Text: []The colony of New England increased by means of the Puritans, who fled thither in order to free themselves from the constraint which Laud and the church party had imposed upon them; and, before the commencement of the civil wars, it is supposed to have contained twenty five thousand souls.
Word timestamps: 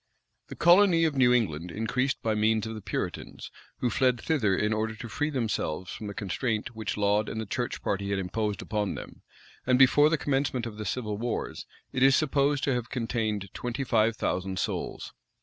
[]The 0.47 0.55
colony 0.55 1.03
of 1.03 1.15
New 1.15 1.31
England 1.31 1.69
increased 1.69 2.23
by 2.23 2.33
means 2.33 2.65
of 2.65 2.73
the 2.73 2.81
Puritans, 2.81 3.51
who 3.81 3.91
fled 3.91 4.19
thither 4.19 4.55
in 4.57 4.73
order 4.73 4.95
to 4.95 5.07
free 5.07 5.29
themselves 5.29 5.91
from 5.91 6.07
the 6.07 6.15
constraint 6.15 6.75
which 6.75 6.97
Laud 6.97 7.29
and 7.29 7.39
the 7.39 7.45
church 7.45 7.83
party 7.83 8.09
had 8.09 8.17
imposed 8.17 8.63
upon 8.63 8.95
them; 8.95 9.21
and, 9.67 9.77
before 9.77 10.09
the 10.09 10.17
commencement 10.17 10.65
of 10.65 10.77
the 10.77 10.85
civil 10.85 11.19
wars, 11.19 11.67
it 11.93 12.01
is 12.01 12.15
supposed 12.15 12.63
to 12.63 12.73
have 12.73 12.89
contained 12.89 13.51
twenty 13.53 13.83
five 13.83 14.15
thousand 14.15 14.57
souls. 14.57 15.13